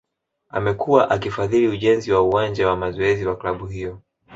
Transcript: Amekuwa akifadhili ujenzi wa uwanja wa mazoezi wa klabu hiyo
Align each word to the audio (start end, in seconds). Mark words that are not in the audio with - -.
Amekuwa 0.49 1.09
akifadhili 1.09 1.67
ujenzi 1.67 2.11
wa 2.11 2.21
uwanja 2.21 2.67
wa 2.67 2.77
mazoezi 2.77 3.25
wa 3.25 3.35
klabu 3.35 3.65
hiyo 3.65 4.01